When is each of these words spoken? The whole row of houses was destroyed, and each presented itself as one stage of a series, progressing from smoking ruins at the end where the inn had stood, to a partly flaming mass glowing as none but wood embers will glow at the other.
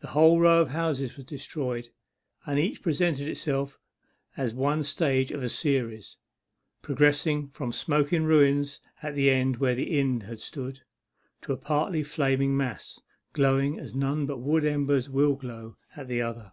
The 0.00 0.06
whole 0.16 0.40
row 0.40 0.62
of 0.62 0.70
houses 0.70 1.18
was 1.18 1.26
destroyed, 1.26 1.90
and 2.46 2.58
each 2.58 2.80
presented 2.80 3.28
itself 3.28 3.78
as 4.34 4.54
one 4.54 4.82
stage 4.84 5.32
of 5.32 5.42
a 5.42 5.50
series, 5.50 6.16
progressing 6.80 7.46
from 7.48 7.70
smoking 7.70 8.24
ruins 8.24 8.80
at 9.02 9.14
the 9.14 9.28
end 9.28 9.58
where 9.58 9.74
the 9.74 10.00
inn 10.00 10.22
had 10.22 10.40
stood, 10.40 10.80
to 11.42 11.52
a 11.52 11.58
partly 11.58 12.02
flaming 12.02 12.56
mass 12.56 13.00
glowing 13.34 13.78
as 13.78 13.94
none 13.94 14.24
but 14.24 14.38
wood 14.38 14.64
embers 14.64 15.10
will 15.10 15.34
glow 15.34 15.76
at 15.94 16.08
the 16.08 16.22
other. 16.22 16.52